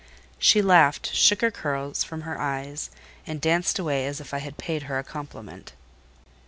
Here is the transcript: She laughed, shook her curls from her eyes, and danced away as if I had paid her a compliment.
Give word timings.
She 0.39 0.63
laughed, 0.63 1.13
shook 1.13 1.41
her 1.41 1.51
curls 1.51 2.03
from 2.03 2.21
her 2.21 2.39
eyes, 2.41 2.89
and 3.27 3.39
danced 3.39 3.77
away 3.77 4.07
as 4.07 4.19
if 4.19 4.33
I 4.33 4.39
had 4.39 4.57
paid 4.57 4.81
her 4.89 4.97
a 4.97 5.03
compliment. 5.03 5.73